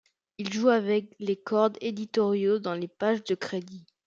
Il 0.39 0.51
joue 0.51 0.65
aussi 0.69 0.75
avec 0.77 1.15
les 1.19 1.35
codes 1.35 1.77
éditoriaux 1.79 2.57
dans 2.57 2.73
les 2.73 2.87
pages 2.87 3.23
de 3.23 3.35
crédit. 3.35 3.85